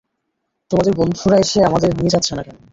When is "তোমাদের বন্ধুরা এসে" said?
0.71-1.59